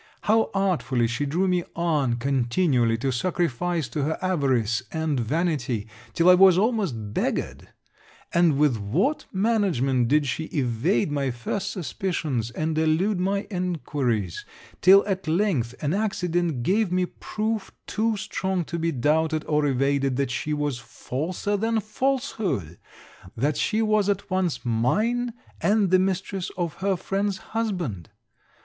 How 0.21 0.49
artfully 0.55 1.05
she 1.05 1.27
drew 1.27 1.47
me 1.47 1.63
on 1.75 2.15
continually 2.15 2.97
to 2.97 3.11
sacrifice 3.11 3.87
to 3.89 4.01
her 4.01 4.17
avarice 4.19 4.81
and 4.91 5.19
vanity, 5.19 5.87
till 6.15 6.27
I 6.27 6.33
was 6.33 6.57
almost 6.57 7.13
beggared; 7.13 7.67
and 8.33 8.57
with 8.57 8.77
what 8.79 9.25
management 9.31 10.07
did 10.07 10.25
she 10.25 10.45
evade 10.45 11.11
my 11.11 11.29
first 11.29 11.69
suspicions, 11.69 12.49
and 12.49 12.75
elude 12.79 13.19
my 13.19 13.45
enquiries, 13.51 14.43
till 14.81 15.05
at 15.05 15.27
length 15.27 15.75
an 15.83 15.93
accident 15.93 16.63
gave 16.63 16.91
me 16.91 17.05
proof 17.05 17.71
too 17.85 18.17
strong 18.17 18.65
to 18.65 18.79
be 18.79 18.91
doubted 18.91 19.45
or 19.45 19.67
evaded, 19.67 20.15
that 20.15 20.31
she 20.31 20.51
was 20.51 20.79
falser 20.79 21.55
than 21.55 21.79
falsehood; 21.79 22.79
that 23.37 23.55
she 23.55 23.83
was 23.83 24.09
at 24.09 24.31
once 24.31 24.65
mine, 24.65 25.31
and 25.61 25.91
the 25.91 25.99
mistress 25.99 26.49
of 26.57 26.73
her 26.77 26.95
friend's 26.97 27.37
husband! 27.53 28.09